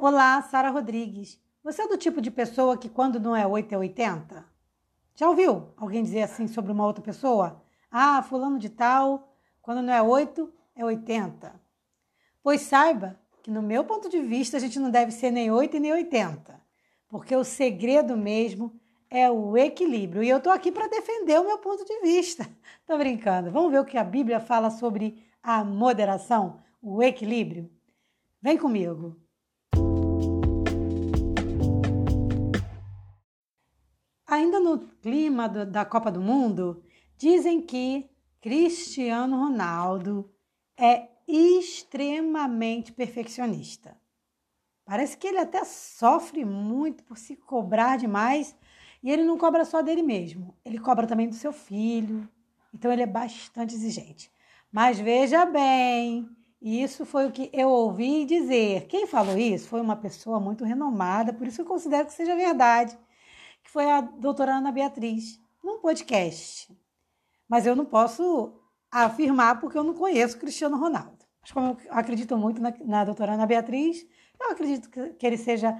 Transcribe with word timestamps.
Olá, 0.00 0.40
Sara 0.42 0.70
Rodrigues. 0.70 1.40
Você 1.64 1.82
é 1.82 1.88
do 1.88 1.96
tipo 1.96 2.20
de 2.20 2.30
pessoa 2.30 2.78
que 2.78 2.88
quando 2.88 3.18
não 3.18 3.34
é 3.34 3.44
8 3.44 3.74
é 3.74 3.78
80? 3.78 4.46
Já 5.16 5.28
ouviu 5.28 5.72
alguém 5.76 6.04
dizer 6.04 6.22
assim 6.22 6.46
sobre 6.46 6.70
uma 6.70 6.86
outra 6.86 7.02
pessoa? 7.02 7.60
Ah, 7.90 8.22
fulano 8.22 8.60
de 8.60 8.68
tal, 8.68 9.36
quando 9.60 9.82
não 9.82 9.92
é 9.92 10.00
8 10.00 10.52
é 10.76 10.84
80. 10.84 11.52
Pois 12.44 12.60
saiba 12.60 13.18
que 13.42 13.50
no 13.50 13.60
meu 13.60 13.82
ponto 13.82 14.08
de 14.08 14.20
vista 14.20 14.56
a 14.56 14.60
gente 14.60 14.78
não 14.78 14.88
deve 14.88 15.10
ser 15.10 15.32
nem 15.32 15.50
8 15.50 15.76
e 15.78 15.80
nem 15.80 15.92
80, 15.92 16.60
porque 17.08 17.34
o 17.34 17.42
segredo 17.42 18.16
mesmo 18.16 18.80
é 19.10 19.28
o 19.28 19.56
equilíbrio. 19.56 20.22
E 20.22 20.28
eu 20.28 20.40
tô 20.40 20.50
aqui 20.50 20.70
para 20.70 20.86
defender 20.86 21.40
o 21.40 21.44
meu 21.44 21.58
ponto 21.58 21.84
de 21.84 22.00
vista. 22.02 22.48
Tô 22.86 22.96
brincando. 22.96 23.50
Vamos 23.50 23.72
ver 23.72 23.80
o 23.80 23.84
que 23.84 23.98
a 23.98 24.04
Bíblia 24.04 24.38
fala 24.38 24.70
sobre 24.70 25.26
a 25.42 25.64
moderação, 25.64 26.62
o 26.80 27.02
equilíbrio? 27.02 27.68
Vem 28.40 28.56
comigo. 28.56 29.27
Ainda 34.38 34.60
no 34.60 34.78
clima 34.78 35.48
do, 35.48 35.66
da 35.66 35.84
Copa 35.84 36.12
do 36.12 36.20
Mundo, 36.20 36.84
dizem 37.16 37.60
que 37.60 38.08
Cristiano 38.40 39.36
Ronaldo 39.36 40.30
é 40.78 41.08
extremamente 41.26 42.92
perfeccionista. 42.92 44.00
Parece 44.84 45.18
que 45.18 45.26
ele 45.26 45.38
até 45.38 45.64
sofre 45.64 46.44
muito 46.44 47.02
por 47.02 47.18
se 47.18 47.34
cobrar 47.34 47.98
demais 47.98 48.54
e 49.02 49.10
ele 49.10 49.24
não 49.24 49.36
cobra 49.36 49.64
só 49.64 49.82
dele 49.82 50.04
mesmo, 50.04 50.56
ele 50.64 50.78
cobra 50.78 51.04
também 51.04 51.28
do 51.28 51.34
seu 51.34 51.52
filho. 51.52 52.28
Então 52.72 52.92
ele 52.92 53.02
é 53.02 53.06
bastante 53.06 53.74
exigente. 53.74 54.30
Mas 54.70 55.00
veja 55.00 55.44
bem, 55.46 56.28
isso 56.62 57.04
foi 57.04 57.26
o 57.26 57.32
que 57.32 57.50
eu 57.52 57.70
ouvi 57.70 58.24
dizer. 58.24 58.86
Quem 58.86 59.04
falou 59.04 59.36
isso 59.36 59.68
foi 59.68 59.80
uma 59.80 59.96
pessoa 59.96 60.38
muito 60.38 60.64
renomada, 60.64 61.32
por 61.32 61.44
isso 61.44 61.62
eu 61.62 61.66
considero 61.66 62.06
que 62.06 62.12
seja 62.12 62.36
verdade 62.36 62.96
que 63.68 63.72
foi 63.72 63.84
a 63.90 64.00
doutora 64.00 64.54
Ana 64.54 64.72
Beatriz, 64.72 65.38
num 65.62 65.78
podcast. 65.78 66.74
Mas 67.46 67.66
eu 67.66 67.76
não 67.76 67.84
posso 67.84 68.58
afirmar 68.90 69.60
porque 69.60 69.76
eu 69.76 69.84
não 69.84 69.92
conheço 69.92 70.38
Cristiano 70.38 70.78
Ronaldo. 70.78 71.18
Mas 71.42 71.52
como 71.52 71.66
eu 71.66 71.76
acredito 71.90 72.34
muito 72.38 72.62
na, 72.62 72.72
na 72.86 73.04
doutora 73.04 73.34
Ana 73.34 73.44
Beatriz, 73.44 74.06
eu 74.40 74.50
acredito 74.50 74.88
que, 74.88 75.10
que 75.10 75.26
ele 75.26 75.36
seja, 75.36 75.76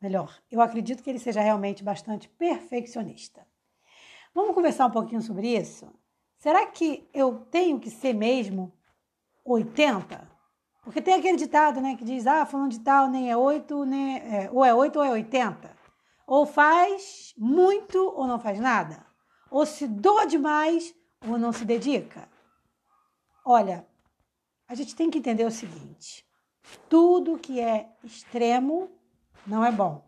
melhor, 0.00 0.40
eu 0.52 0.60
acredito 0.60 1.02
que 1.02 1.10
ele 1.10 1.18
seja 1.18 1.40
realmente 1.40 1.82
bastante 1.82 2.28
perfeccionista. 2.28 3.44
Vamos 4.32 4.54
conversar 4.54 4.86
um 4.86 4.92
pouquinho 4.92 5.20
sobre 5.20 5.48
isso? 5.48 5.92
Será 6.38 6.64
que 6.66 7.08
eu 7.12 7.40
tenho 7.50 7.80
que 7.80 7.90
ser 7.90 8.12
mesmo 8.12 8.72
80? 9.44 10.30
Porque 10.84 11.02
tem 11.02 11.14
aquele 11.14 11.36
ditado, 11.36 11.80
né, 11.80 11.96
que 11.96 12.04
diz, 12.04 12.24
ah, 12.24 12.46
falando 12.46 12.70
de 12.70 12.80
tal, 12.80 13.08
nem 13.08 13.32
é 13.32 13.36
8, 13.36 13.84
nem 13.84 14.16
é, 14.18 14.48
ou 14.52 14.64
é 14.64 14.72
8 14.72 14.96
ou 14.96 15.04
é 15.04 15.10
80. 15.10 15.81
Ou 16.26 16.46
faz 16.46 17.34
muito 17.36 17.98
ou 17.98 18.26
não 18.26 18.38
faz 18.38 18.58
nada. 18.58 19.06
Ou 19.50 19.66
se 19.66 19.86
doa 19.86 20.26
demais 20.26 20.94
ou 21.26 21.38
não 21.38 21.52
se 21.52 21.64
dedica. 21.64 22.28
Olha, 23.44 23.86
a 24.68 24.74
gente 24.74 24.94
tem 24.94 25.10
que 25.10 25.18
entender 25.18 25.44
o 25.44 25.50
seguinte: 25.50 26.26
tudo 26.88 27.38
que 27.38 27.60
é 27.60 27.90
extremo 28.02 28.90
não 29.46 29.64
é 29.64 29.70
bom. 29.70 30.04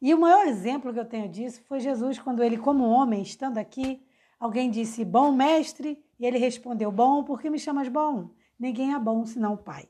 E 0.00 0.14
o 0.14 0.20
maior 0.20 0.46
exemplo 0.46 0.92
que 0.92 1.00
eu 1.00 1.04
tenho 1.04 1.28
disso 1.28 1.62
foi 1.64 1.80
Jesus, 1.80 2.18
quando 2.18 2.42
ele, 2.42 2.56
como 2.56 2.88
homem, 2.88 3.22
estando 3.22 3.58
aqui, 3.58 4.06
alguém 4.38 4.70
disse: 4.70 5.04
Bom 5.04 5.32
mestre, 5.32 6.02
e 6.18 6.26
ele 6.26 6.38
respondeu: 6.38 6.92
Bom, 6.92 7.24
por 7.24 7.40
que 7.40 7.50
me 7.50 7.58
chamas 7.58 7.88
bom? 7.88 8.30
Ninguém 8.58 8.94
é 8.94 8.98
bom 8.98 9.24
senão 9.24 9.54
o 9.54 9.58
Pai. 9.58 9.88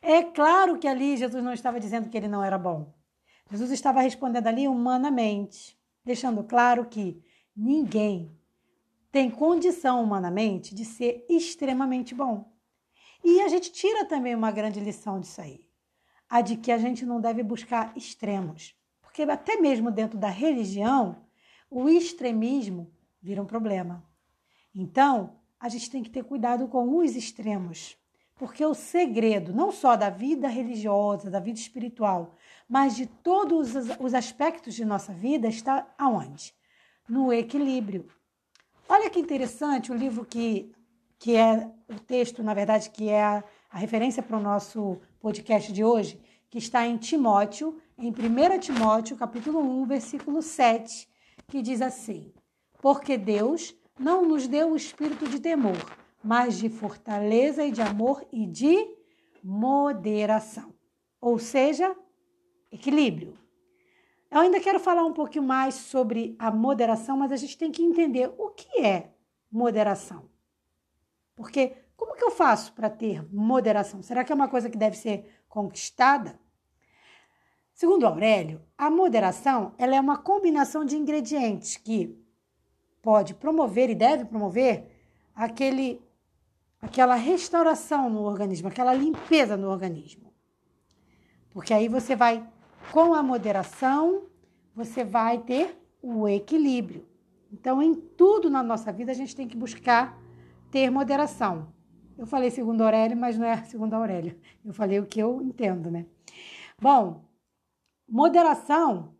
É 0.00 0.22
claro 0.22 0.78
que 0.78 0.86
ali 0.86 1.16
Jesus 1.16 1.42
não 1.42 1.52
estava 1.52 1.80
dizendo 1.80 2.08
que 2.08 2.16
ele 2.16 2.28
não 2.28 2.42
era 2.42 2.58
bom. 2.58 2.92
Jesus 3.50 3.70
estava 3.70 4.00
respondendo 4.00 4.46
ali 4.46 4.68
humanamente, 4.68 5.78
deixando 6.04 6.44
claro 6.44 6.86
que 6.86 7.22
ninguém 7.56 8.36
tem 9.10 9.30
condição 9.30 10.02
humanamente 10.02 10.74
de 10.74 10.84
ser 10.84 11.24
extremamente 11.28 12.14
bom. 12.14 12.52
E 13.24 13.40
a 13.40 13.48
gente 13.48 13.72
tira 13.72 14.04
também 14.04 14.34
uma 14.34 14.50
grande 14.50 14.80
lição 14.80 15.18
disso 15.18 15.40
aí, 15.40 15.66
a 16.28 16.40
de 16.40 16.56
que 16.56 16.70
a 16.70 16.78
gente 16.78 17.04
não 17.04 17.20
deve 17.20 17.42
buscar 17.42 17.96
extremos, 17.96 18.76
porque 19.00 19.22
até 19.22 19.56
mesmo 19.56 19.90
dentro 19.90 20.18
da 20.18 20.28
religião, 20.28 21.24
o 21.70 21.88
extremismo 21.88 22.92
vira 23.20 23.42
um 23.42 23.46
problema. 23.46 24.04
Então, 24.74 25.36
a 25.58 25.68
gente 25.68 25.90
tem 25.90 26.02
que 26.02 26.10
ter 26.10 26.22
cuidado 26.22 26.68
com 26.68 26.98
os 26.98 27.16
extremos, 27.16 27.96
porque 28.38 28.64
o 28.64 28.72
segredo 28.72 29.52
não 29.52 29.72
só 29.72 29.96
da 29.96 30.08
vida 30.08 30.46
religiosa, 30.46 31.28
da 31.28 31.40
vida 31.40 31.58
espiritual, 31.58 32.36
mas 32.68 32.94
de 32.94 33.06
todos 33.06 33.74
os 33.98 34.14
aspectos 34.14 34.74
de 34.74 34.84
nossa 34.84 35.12
vida 35.12 35.48
está 35.48 35.86
aonde? 35.98 36.54
No 37.08 37.32
equilíbrio. 37.32 38.06
Olha 38.88 39.10
que 39.10 39.18
interessante 39.18 39.90
o 39.90 39.96
livro 39.96 40.24
que, 40.24 40.72
que 41.18 41.34
é 41.34 41.68
o 41.88 41.98
texto, 41.98 42.42
na 42.42 42.54
verdade, 42.54 42.90
que 42.90 43.08
é 43.08 43.22
a, 43.22 43.44
a 43.70 43.78
referência 43.78 44.22
para 44.22 44.36
o 44.36 44.42
nosso 44.42 44.98
podcast 45.20 45.72
de 45.72 45.82
hoje, 45.82 46.20
que 46.48 46.58
está 46.58 46.86
em 46.86 46.96
Timóteo, 46.96 47.78
em 47.98 48.10
1 48.10 48.60
Timóteo, 48.60 49.16
capítulo 49.16 49.60
1, 49.60 49.84
versículo 49.84 50.40
7, 50.40 51.08
que 51.48 51.60
diz 51.60 51.82
assim: 51.82 52.32
Porque 52.80 53.18
Deus 53.18 53.74
não 53.98 54.24
nos 54.24 54.46
deu 54.46 54.72
o 54.72 54.76
espírito 54.76 55.28
de 55.28 55.40
temor, 55.40 55.76
mas 56.22 56.58
de 56.58 56.68
fortaleza 56.68 57.64
e 57.64 57.70
de 57.70 57.80
amor 57.80 58.26
e 58.32 58.46
de 58.46 58.76
moderação. 59.42 60.74
Ou 61.20 61.38
seja, 61.38 61.96
equilíbrio. 62.70 63.34
Eu 64.30 64.40
ainda 64.40 64.60
quero 64.60 64.78
falar 64.78 65.04
um 65.04 65.12
pouquinho 65.12 65.44
mais 65.44 65.74
sobre 65.74 66.36
a 66.38 66.50
moderação, 66.50 67.16
mas 67.16 67.32
a 67.32 67.36
gente 67.36 67.56
tem 67.56 67.70
que 67.70 67.82
entender 67.82 68.32
o 68.36 68.50
que 68.50 68.80
é 68.84 69.10
moderação. 69.50 70.28
Porque 71.34 71.74
como 71.96 72.14
que 72.14 72.24
eu 72.24 72.30
faço 72.30 72.72
para 72.74 72.90
ter 72.90 73.26
moderação? 73.32 74.02
Será 74.02 74.22
que 74.22 74.30
é 74.30 74.34
uma 74.34 74.48
coisa 74.48 74.68
que 74.68 74.76
deve 74.76 74.96
ser 74.96 75.42
conquistada? 75.48 76.38
Segundo 77.72 78.06
Aurélio, 78.06 78.60
a 78.76 78.90
moderação 78.90 79.72
ela 79.78 79.94
é 79.94 80.00
uma 80.00 80.18
combinação 80.18 80.84
de 80.84 80.96
ingredientes 80.96 81.76
que 81.76 82.20
pode 83.00 83.34
promover 83.34 83.88
e 83.88 83.94
deve 83.94 84.24
promover 84.24 84.90
aquele, 85.34 86.02
aquela 86.80 87.14
restauração 87.14 88.08
no 88.08 88.22
organismo, 88.22 88.68
aquela 88.68 88.94
limpeza 88.94 89.56
no 89.56 89.68
organismo. 89.68 90.32
Porque 91.50 91.74
aí 91.74 91.88
você 91.88 92.14
vai 92.14 92.46
com 92.92 93.14
a 93.14 93.22
moderação, 93.22 94.26
você 94.74 95.04
vai 95.04 95.38
ter 95.38 95.76
o 96.02 96.28
equilíbrio. 96.28 97.06
Então, 97.52 97.82
em 97.82 97.94
tudo 97.94 98.50
na 98.50 98.62
nossa 98.62 98.92
vida, 98.92 99.10
a 99.10 99.14
gente 99.14 99.34
tem 99.34 99.48
que 99.48 99.56
buscar 99.56 100.18
ter 100.70 100.90
moderação. 100.90 101.72
Eu 102.16 102.26
falei 102.26 102.50
segundo 102.50 102.82
Aurélio, 102.82 103.16
mas 103.16 103.38
não 103.38 103.46
é 103.46 103.64
segundo 103.64 103.94
Aurélio. 103.94 104.38
Eu 104.64 104.72
falei 104.72 104.98
o 104.98 105.06
que 105.06 105.20
eu 105.20 105.40
entendo, 105.40 105.90
né? 105.90 106.06
Bom, 106.80 107.24
moderação 108.08 109.14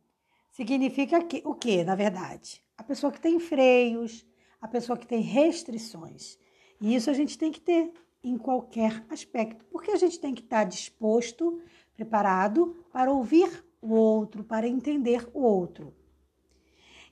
significa 0.51 1.23
que, 1.23 1.43
o 1.45 1.55
que, 1.55 1.85
na 1.85 1.95
verdade? 1.95 2.63
A 2.77 2.83
pessoa 2.83 3.13
que 3.13 3.21
tem 3.21 3.39
freios, 3.39 4.27
a 4.61 4.69
pessoa 4.69 4.99
que 4.99 5.07
tem 5.07 5.21
restrições. 5.21 6.39
E 6.81 6.95
isso 6.95 7.11
a 7.11 7.13
gente 7.13 7.37
tem 7.37 7.51
que 7.51 7.61
ter 7.61 7.93
em 8.23 8.37
qualquer 8.37 9.05
aspecto, 9.09 9.65
porque 9.67 9.91
a 9.91 9.97
gente 9.97 10.19
tem 10.19 10.35
que 10.35 10.43
estar 10.43 10.65
disposto 10.65 11.61
preparado 11.95 12.85
para 12.93 13.13
ouvir 13.13 13.65
o 13.81 13.95
outro, 13.95 14.45
para 14.45 14.67
entender 14.67 15.29
o 15.33 15.43
outro. 15.43 15.95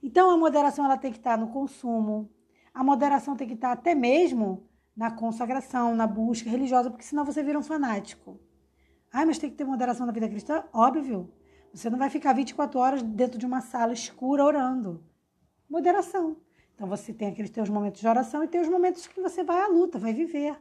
Então 0.03 0.31
a 0.31 0.37
moderação 0.37 0.85
ela 0.85 0.97
tem 0.97 1.11
que 1.11 1.19
estar 1.19 1.39
no 1.39 1.49
consumo, 1.49 2.31
a 2.73 2.85
moderação 2.85 3.37
tem 3.37 3.47
que 3.49 3.55
estar 3.55 3.73
até 3.73 3.95
mesmo 3.95 4.69
na 4.97 5.11
consagração, 5.11 5.95
na 5.95 6.07
busca 6.07 6.49
religiosa, 6.49 6.91
porque 6.91 7.05
senão 7.05 7.25
você 7.25 7.43
vira 7.43 7.59
um 7.59 7.63
fanático. 7.63 8.41
Ah, 9.13 9.25
mas 9.25 9.39
tem 9.39 9.51
que 9.51 9.57
ter 9.57 9.65
moderação 9.65 10.07
na 10.07 10.13
vida 10.13 10.29
cristã? 10.29 10.65
Óbvio. 10.73 11.33
Você 11.73 11.91
não 11.91 11.99
vai 11.99 12.09
ficar 12.09 12.33
24 12.33 12.79
horas 12.79 13.03
dentro 13.03 13.39
de 13.39 13.47
uma 13.47 13.61
sala 13.61 13.93
escura 13.93 14.45
orando. 14.45 15.05
Moderação. 15.69 16.37
Então 16.77 16.87
você 16.87 17.13
tem 17.13 17.29
aqueles 17.29 17.51
teus 17.51 17.71
momentos 17.71 18.03
de 18.03 18.07
oração 18.07 18.45
e 18.45 18.49
tem 18.49 18.61
os 18.61 18.69
momentos 18.69 19.07
que 19.07 19.21
você 19.21 19.43
vai 19.43 19.63
à 19.63 19.67
luta, 19.67 19.99
vai 19.99 20.13
viver, 20.13 20.57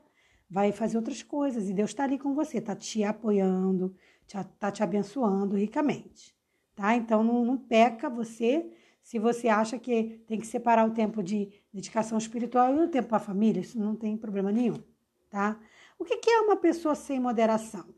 vai 0.50 0.71
fazer 0.71 0.95
outras 0.95 1.21
coisas. 1.21 1.69
E 1.69 1.73
Deus 1.73 1.89
está 1.89 2.06
ali 2.06 2.17
com 2.17 2.33
você, 2.33 2.59
está 2.59 2.73
te 2.73 3.03
apoiando, 3.03 3.94
está 4.25 4.71
te 4.71 4.81
abençoando 4.81 5.57
ricamente, 5.57 6.33
tá? 6.73 6.95
Então 6.95 7.21
não, 7.21 7.44
não 7.44 7.57
peca 7.57 8.09
você 8.09 8.71
se 9.03 9.19
você 9.19 9.50
acha 9.50 9.77
que 9.77 10.23
tem 10.25 10.39
que 10.39 10.47
separar 10.47 10.88
o 10.88 10.94
tempo 10.94 11.21
de 11.21 11.51
dedicação 11.71 12.18
espiritual 12.18 12.73
e 12.73 12.79
o 12.79 12.88
tempo 12.88 13.09
para 13.09 13.18
a 13.18 13.19
família, 13.19 13.59
isso 13.59 13.77
não 13.77 13.95
tem 13.95 14.18
problema 14.18 14.51
nenhum, 14.51 14.81
tá? 15.29 15.59
O 16.00 16.06
que, 16.06 16.18
que 16.18 16.29
é 16.29 16.39
uma 16.39 16.56
pessoa 16.56 16.95
sem 16.95 17.19
moderação? 17.19 17.94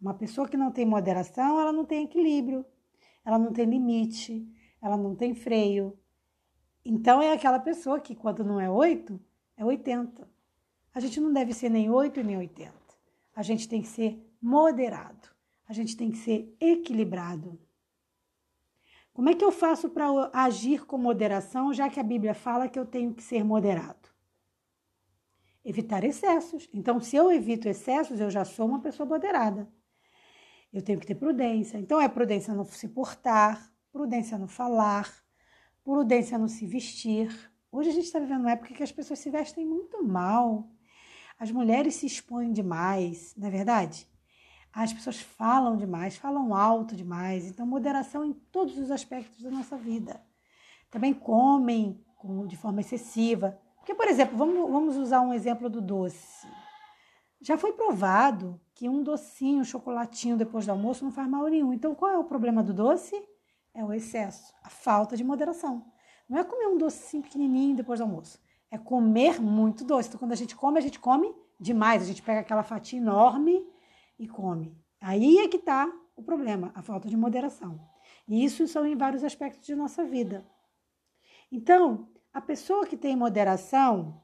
Uma 0.00 0.14
pessoa 0.14 0.46
que 0.46 0.56
não 0.56 0.70
tem 0.70 0.86
moderação, 0.86 1.60
ela 1.60 1.72
não 1.72 1.84
tem 1.84 2.04
equilíbrio, 2.04 2.64
ela 3.24 3.38
não 3.38 3.52
tem 3.52 3.64
limite, 3.64 4.46
ela 4.80 4.96
não 4.96 5.14
tem 5.16 5.34
freio. 5.34 5.98
Então 6.84 7.20
é 7.20 7.32
aquela 7.32 7.58
pessoa 7.58 8.00
que 8.00 8.14
quando 8.14 8.44
não 8.44 8.60
é 8.60 8.70
8, 8.70 9.20
é 9.56 9.64
80. 9.64 10.28
A 10.94 11.00
gente 11.00 11.20
não 11.20 11.32
deve 11.32 11.52
ser 11.52 11.68
nem 11.68 11.90
8 11.90 12.22
nem 12.22 12.36
80. 12.36 12.72
A 13.34 13.42
gente 13.42 13.68
tem 13.68 13.82
que 13.82 13.88
ser 13.88 14.18
moderado. 14.40 15.28
A 15.68 15.72
gente 15.72 15.96
tem 15.96 16.10
que 16.10 16.18
ser 16.18 16.56
equilibrado. 16.60 17.60
Como 19.12 19.28
é 19.28 19.34
que 19.34 19.44
eu 19.44 19.52
faço 19.52 19.90
para 19.90 20.06
agir 20.32 20.86
com 20.86 20.96
moderação, 20.96 21.72
já 21.74 21.88
que 21.88 22.00
a 22.00 22.02
Bíblia 22.02 22.34
fala 22.34 22.68
que 22.68 22.78
eu 22.78 22.86
tenho 22.86 23.12
que 23.12 23.22
ser 23.22 23.44
moderado? 23.44 24.08
Evitar 25.64 26.04
excessos. 26.04 26.68
Então, 26.72 26.98
se 27.00 27.16
eu 27.16 27.30
evito 27.30 27.68
excessos, 27.68 28.18
eu 28.18 28.30
já 28.30 28.44
sou 28.44 28.66
uma 28.66 28.80
pessoa 28.80 29.06
moderada. 29.06 29.68
Eu 30.72 30.82
tenho 30.82 30.98
que 30.98 31.06
ter 31.06 31.16
prudência. 31.16 31.76
Então, 31.76 32.00
é 32.00 32.08
prudência 32.08 32.54
no 32.54 32.64
se 32.64 32.88
portar, 32.88 33.70
prudência 33.92 34.38
no 34.38 34.48
falar, 34.48 35.12
prudência 35.84 36.38
no 36.38 36.48
se 36.48 36.66
vestir. 36.66 37.28
Hoje 37.72 37.90
a 37.90 37.92
gente 37.92 38.04
está 38.04 38.18
vivendo 38.18 38.40
uma 38.40 38.52
época 38.52 38.74
que 38.74 38.82
as 38.82 38.92
pessoas 38.92 39.18
se 39.18 39.30
vestem 39.30 39.66
muito 39.66 40.02
mal. 40.04 40.68
As 41.38 41.50
mulheres 41.50 41.94
se 41.94 42.06
expõem 42.06 42.52
demais, 42.52 43.34
não 43.36 43.48
é 43.48 43.50
verdade? 43.50 44.06
As 44.72 44.92
pessoas 44.92 45.20
falam 45.20 45.76
demais, 45.76 46.16
falam 46.16 46.54
alto 46.54 46.94
demais. 46.94 47.46
Então, 47.46 47.66
moderação 47.66 48.24
em 48.24 48.32
todos 48.32 48.78
os 48.78 48.90
aspectos 48.90 49.42
da 49.42 49.50
nossa 49.50 49.76
vida. 49.76 50.22
Também 50.90 51.12
comem 51.12 52.04
de 52.46 52.56
forma 52.56 52.80
excessiva. 52.80 53.58
Porque, 53.76 53.94
por 53.94 54.06
exemplo, 54.06 54.36
vamos, 54.36 54.70
vamos 54.70 54.96
usar 54.96 55.22
um 55.22 55.32
exemplo 55.32 55.68
do 55.68 55.80
doce. 55.80 56.46
Já 57.40 57.56
foi 57.56 57.72
provado 57.72 58.60
que 58.74 58.88
um 58.88 59.02
docinho, 59.02 59.60
um 59.60 59.64
chocolatinho 59.64 60.36
depois 60.36 60.66
do 60.66 60.72
almoço 60.72 61.04
não 61.04 61.10
faz 61.10 61.28
mal 61.28 61.46
nenhum. 61.48 61.72
Então, 61.72 61.94
qual 61.94 62.12
é 62.12 62.18
o 62.18 62.24
problema 62.24 62.62
do 62.62 62.74
doce? 62.74 63.16
É 63.74 63.84
o 63.84 63.92
excesso, 63.92 64.52
a 64.62 64.68
falta 64.68 65.16
de 65.16 65.24
moderação. 65.24 65.84
Não 66.28 66.38
é 66.38 66.44
comer 66.44 66.68
um 66.68 66.78
docinho 66.78 67.22
pequenininho 67.22 67.76
depois 67.76 67.98
do 67.98 68.04
almoço. 68.04 68.38
É 68.70 68.78
comer 68.78 69.40
muito 69.40 69.84
doce. 69.84 70.08
Então, 70.08 70.18
quando 70.18 70.32
a 70.32 70.36
gente 70.36 70.54
come, 70.54 70.78
a 70.78 70.82
gente 70.82 70.98
come 70.98 71.34
demais. 71.58 72.02
A 72.02 72.06
gente 72.06 72.22
pega 72.22 72.40
aquela 72.40 72.62
fatia 72.62 72.98
enorme 72.98 73.66
e 74.18 74.28
come. 74.28 74.76
Aí 75.00 75.38
é 75.38 75.48
que 75.48 75.56
está 75.56 75.92
o 76.14 76.22
problema, 76.22 76.70
a 76.74 76.82
falta 76.82 77.08
de 77.08 77.16
moderação. 77.16 77.80
E 78.28 78.44
isso 78.44 78.68
são 78.68 78.86
em 78.86 78.96
vários 78.96 79.24
aspectos 79.24 79.66
de 79.66 79.74
nossa 79.74 80.04
vida. 80.04 80.46
Então, 81.50 82.08
a 82.32 82.40
pessoa 82.40 82.86
que 82.86 82.96
tem 82.96 83.16
moderação, 83.16 84.22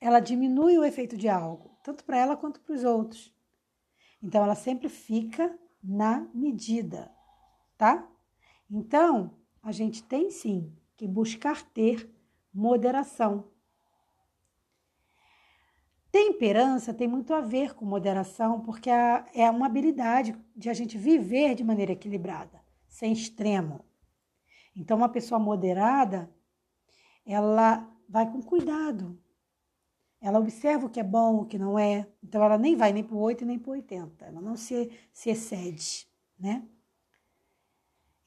ela 0.00 0.18
diminui 0.18 0.76
o 0.76 0.84
efeito 0.84 1.16
de 1.16 1.28
algo, 1.28 1.78
tanto 1.84 2.04
para 2.04 2.18
ela 2.18 2.36
quanto 2.36 2.60
para 2.60 2.74
os 2.74 2.82
outros. 2.82 3.32
Então, 4.20 4.42
ela 4.42 4.56
sempre 4.56 4.88
fica 4.88 5.56
na 5.80 6.26
medida, 6.34 7.12
tá? 7.76 8.08
Então, 8.70 9.34
a 9.62 9.72
gente 9.72 10.02
tem 10.02 10.30
sim 10.30 10.72
que 10.96 11.06
buscar 11.06 11.62
ter 11.62 12.10
moderação. 12.52 13.44
Temperança 16.10 16.92
tem 16.94 17.06
muito 17.06 17.34
a 17.34 17.40
ver 17.40 17.74
com 17.74 17.84
moderação, 17.84 18.60
porque 18.60 18.90
é 18.90 19.50
uma 19.50 19.66
habilidade 19.66 20.36
de 20.56 20.70
a 20.70 20.74
gente 20.74 20.96
viver 20.96 21.54
de 21.54 21.62
maneira 21.62 21.92
equilibrada, 21.92 22.62
sem 22.88 23.12
extremo. 23.12 23.84
Então, 24.74 24.96
uma 24.96 25.08
pessoa 25.08 25.38
moderada, 25.38 26.30
ela 27.26 27.88
vai 28.08 28.30
com 28.30 28.40
cuidado. 28.42 29.20
Ela 30.20 30.38
observa 30.38 30.86
o 30.86 30.90
que 30.90 30.98
é 30.98 31.04
bom, 31.04 31.40
o 31.40 31.46
que 31.46 31.58
não 31.58 31.78
é. 31.78 32.08
Então, 32.22 32.42
ela 32.42 32.58
nem 32.58 32.74
vai 32.74 32.92
nem 32.92 33.04
para 33.04 33.14
o 33.14 33.20
8 33.20 33.44
nem 33.44 33.58
para 33.58 33.70
o 33.70 33.74
80. 33.74 34.24
Ela 34.24 34.40
não 34.40 34.56
se, 34.56 34.90
se 35.12 35.30
excede, 35.30 36.08
né? 36.38 36.66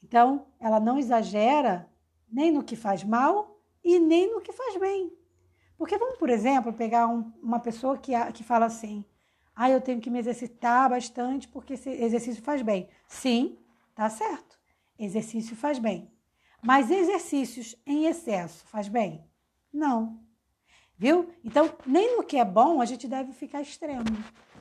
Então, 0.02 0.46
ela 0.58 0.80
não 0.80 0.98
exagera 0.98 1.88
nem 2.30 2.50
no 2.50 2.64
que 2.64 2.76
faz 2.76 3.04
mal 3.04 3.60
e 3.84 3.98
nem 3.98 4.32
no 4.32 4.40
que 4.40 4.52
faz 4.52 4.76
bem. 4.76 5.12
Porque 5.76 5.98
vamos, 5.98 6.18
por 6.18 6.30
exemplo, 6.30 6.72
pegar 6.72 7.06
um, 7.08 7.32
uma 7.42 7.60
pessoa 7.60 7.98
que, 7.98 8.12
que 8.32 8.44
fala 8.44 8.66
assim: 8.66 9.04
ah, 9.54 9.70
eu 9.70 9.80
tenho 9.80 10.00
que 10.00 10.10
me 10.10 10.18
exercitar 10.18 10.88
bastante 10.88 11.48
porque 11.48 11.74
esse 11.74 11.90
exercício 11.90 12.42
faz 12.42 12.62
bem. 12.62 12.88
Sim, 13.06 13.58
tá 13.94 14.08
certo. 14.08 14.58
Exercício 14.98 15.56
faz 15.56 15.78
bem. 15.78 16.10
Mas 16.62 16.90
exercícios 16.90 17.76
em 17.84 18.06
excesso 18.06 18.64
faz 18.66 18.88
bem? 18.88 19.24
Não. 19.72 20.20
Viu? 20.96 21.28
Então, 21.42 21.68
nem 21.84 22.16
no 22.16 22.22
que 22.22 22.36
é 22.36 22.44
bom 22.44 22.80
a 22.80 22.84
gente 22.84 23.08
deve 23.08 23.32
ficar 23.32 23.60
extremo. 23.60 24.04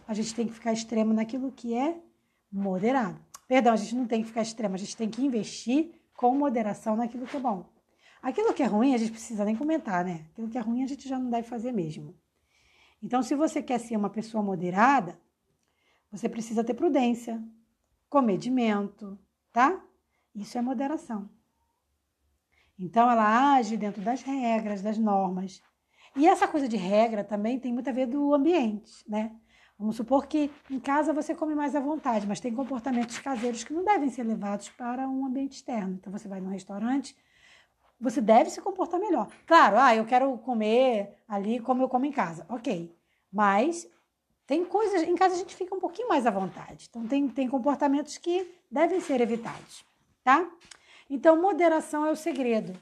A 0.08 0.14
gente 0.14 0.34
tem 0.34 0.48
que 0.48 0.54
ficar 0.54 0.74
extremo 0.74 1.14
naquilo 1.14 1.52
que 1.52 1.76
é 1.76 2.02
moderado. 2.52 3.31
Perdão, 3.52 3.74
a 3.74 3.76
gente 3.76 3.96
não 3.96 4.08
tem 4.08 4.22
que 4.22 4.30
ficar 4.30 4.44
extremo, 4.44 4.76
a 4.76 4.78
gente 4.78 4.96
tem 4.96 5.10
que 5.10 5.22
investir 5.22 5.92
com 6.14 6.34
moderação 6.34 6.96
naquilo 6.96 7.28
que 7.28 7.36
é 7.36 7.40
bom. 7.42 7.66
Aquilo 8.22 8.54
que 8.54 8.64
é 8.64 8.66
ruim, 8.66 8.96
a 8.96 8.98
gente 8.98 9.12
precisa 9.12 9.44
nem 9.44 9.58
comentar, 9.58 10.06
né? 10.06 10.26
Aquilo 10.32 10.48
que 10.48 10.58
é 10.58 10.62
ruim, 10.62 10.84
a 10.84 10.88
gente 10.88 11.10
já 11.10 11.20
não 11.20 11.30
deve 11.30 11.46
fazer 11.50 11.74
mesmo. 11.74 12.16
Então, 13.04 13.22
se 13.22 13.36
você 13.36 13.62
quer 13.62 13.78
ser 13.82 13.98
uma 13.98 14.10
pessoa 14.10 14.42
moderada, 14.42 15.20
você 16.10 16.30
precisa 16.30 16.64
ter 16.64 16.76
prudência, 16.76 17.44
comedimento, 18.08 19.20
tá? 19.52 19.84
Isso 20.34 20.58
é 20.58 20.62
moderação. 20.62 21.30
Então, 22.80 23.12
ela 23.12 23.56
age 23.56 23.76
dentro 23.76 24.02
das 24.02 24.22
regras, 24.22 24.82
das 24.82 24.98
normas. 24.98 25.62
E 26.16 26.26
essa 26.26 26.48
coisa 26.48 26.70
de 26.70 26.78
regra 26.78 27.22
também 27.22 27.60
tem 27.60 27.74
muito 27.74 27.90
a 27.90 27.94
ver 27.94 28.06
do 28.06 28.34
ambiente, 28.34 29.04
né? 29.06 29.36
Vamos 29.82 29.96
supor 29.96 30.28
que 30.28 30.52
em 30.70 30.80
casa 30.80 31.12
você 31.12 31.34
come 31.34 31.56
mais 31.56 31.76
à 31.76 31.80
vontade, 31.80 32.28
mas 32.28 32.40
tem 32.40 32.54
comportamentos 32.54 33.18
caseiros 33.18 33.64
que 33.64 33.74
não 33.74 33.84
devem 33.84 34.12
ser 34.12 34.22
levados 34.22 34.70
para 34.70 35.10
um 35.10 35.26
ambiente 35.26 35.54
externo. 35.54 35.96
Então, 36.00 36.14
você 36.14 36.28
vai 36.28 36.40
num 36.40 36.52
restaurante, 36.52 37.18
você 38.00 38.22
deve 38.22 38.52
se 38.52 38.62
comportar 38.62 39.00
melhor. 39.00 39.28
Claro, 39.48 39.80
ah, 39.80 39.96
eu 39.96 40.06
quero 40.06 40.38
comer 40.38 41.16
ali 41.28 41.60
como 41.60 41.82
eu 41.82 41.90
como 41.90 42.06
em 42.06 42.12
casa. 42.12 42.46
Ok. 42.48 42.96
Mas 43.34 43.90
tem 44.46 44.64
coisas. 44.64 45.02
Em 45.02 45.16
casa 45.16 45.34
a 45.34 45.38
gente 45.40 45.56
fica 45.56 45.74
um 45.74 45.80
pouquinho 45.80 46.08
mais 46.08 46.28
à 46.28 46.30
vontade. 46.30 46.86
Então, 46.88 47.08
tem, 47.08 47.28
tem 47.28 47.50
comportamentos 47.50 48.20
que 48.20 48.54
devem 48.70 49.02
ser 49.02 49.20
evitados, 49.20 49.84
tá? 50.24 50.48
Então, 51.10 51.42
moderação 51.42 52.06
é 52.06 52.12
o 52.12 52.16
segredo. 52.16 52.80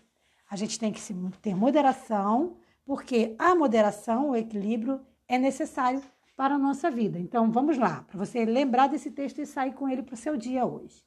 A 0.51 0.57
gente 0.57 0.77
tem 0.77 0.91
que 0.91 1.01
ter 1.41 1.55
moderação, 1.55 2.57
porque 2.85 3.35
a 3.39 3.55
moderação, 3.55 4.31
o 4.31 4.35
equilíbrio, 4.35 4.99
é 5.29 5.37
necessário 5.37 6.01
para 6.39 6.55
a 6.55 6.57
nossa 6.57 6.89
vida. 6.89 7.19
Então, 7.19 7.51
vamos 7.51 7.77
lá, 7.77 8.05
para 8.07 8.17
você 8.17 8.45
lembrar 8.45 8.87
desse 8.87 9.11
texto 9.11 9.41
e 9.41 9.45
sair 9.45 9.73
com 9.73 9.89
ele 9.89 10.01
para 10.01 10.13
o 10.13 10.17
seu 10.17 10.37
dia 10.37 10.65
hoje. 10.65 11.03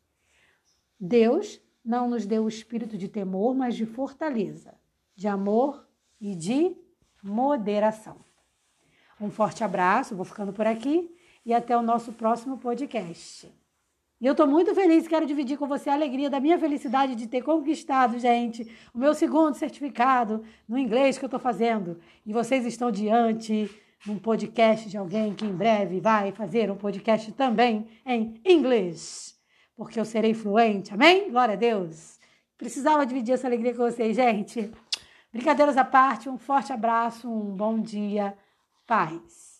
Deus 1.01 1.59
não 1.83 2.07
nos 2.07 2.27
deu 2.27 2.45
o 2.45 2.49
espírito 2.49 2.99
de 2.99 3.09
temor, 3.09 3.55
mas 3.55 3.75
de 3.75 3.87
fortaleza, 3.87 4.75
de 5.17 5.27
amor 5.27 5.89
e 6.21 6.35
de 6.35 6.77
moderação. 7.23 8.19
Um 9.19 9.31
forte 9.31 9.65
abraço, 9.65 10.15
vou 10.15 10.27
ficando 10.27 10.53
por 10.53 10.67
aqui 10.67 11.11
e 11.47 11.55
até 11.55 11.75
o 11.75 11.81
nosso 11.81 12.13
próximo 12.13 12.59
podcast. 12.59 13.51
E 14.21 14.27
eu 14.27 14.33
estou 14.33 14.47
muito 14.47 14.75
feliz, 14.75 15.09
quero 15.09 15.25
dividir 15.25 15.57
com 15.57 15.67
você 15.67 15.89
a 15.89 15.95
alegria 15.95 16.29
da 16.29 16.41
minha 16.41 16.59
felicidade 16.59 17.17
de 17.17 17.27
ter 17.27 17.41
conquistado, 17.41 18.19
gente, 18.19 18.71
o 18.93 18.99
meu 18.99 19.15
segundo 19.15 19.55
certificado 19.55 20.45
no 20.69 20.77
inglês 20.77 21.17
que 21.17 21.25
eu 21.25 21.29
estou 21.29 21.41
fazendo. 21.41 21.99
E 22.27 22.35
vocês 22.35 22.67
estão 22.67 22.91
diante 22.93 23.71
de 24.05 24.11
um 24.11 24.19
podcast 24.19 24.89
de 24.89 24.97
alguém 24.97 25.35
que 25.35 25.45
em 25.45 25.55
breve 25.55 26.01
vai 26.01 26.33
fazer 26.33 26.71
um 26.71 26.77
podcast 26.77 27.31
também 27.33 27.87
em 28.05 28.41
inglês 28.45 29.33
porque 29.77 29.99
eu 29.99 30.05
serei 30.05 30.35
fluente. 30.35 30.93
Amém? 30.95 31.31
Glória 31.31 31.55
a 31.55 31.57
Deus. 31.57 32.19
Precisava 32.57 33.05
dividir 33.07 33.35
essa 33.35 33.47
alegria 33.47 33.73
com 33.75 33.83
vocês, 33.83 34.15
gente. 34.15 34.71
Brincadeiras 35.33 35.77
à 35.77 35.85
parte, 35.85 36.29
um 36.29 36.39
forte 36.39 36.73
abraço, 36.73 37.29
um 37.29 37.57
bom 37.57 37.81
dia, 37.81 38.37
paz. 38.87 39.52